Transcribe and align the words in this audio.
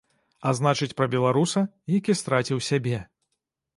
А 0.47 0.53
значыць 0.59 0.93
пра 1.01 1.07
беларуса, 1.15 1.63
які 1.99 2.17
страціў 2.23 2.67
сябе. 2.73 3.07